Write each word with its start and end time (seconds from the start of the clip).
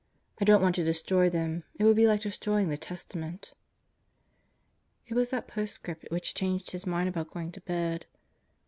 I 0.39 0.45
don't 0.45 0.63
want 0.63 0.73
to 0.77 0.83
destroy 0.83 1.29
them. 1.29 1.63
It 1.75 1.83
would 1.83 1.95
be 1.95 2.07
like 2.07 2.21
destroying 2.21 2.69
the 2.69 2.75
Testament.... 2.79 3.53
It 5.05 5.13
was 5.13 5.29
that 5.29 5.47
postscript 5.47 6.07
which 6.09 6.33
changed 6.33 6.71
his 6.71 6.87
mind 6.87 7.07
about 7.07 7.29
going 7.29 7.51
to 7.51 7.61
bed. 7.61 8.07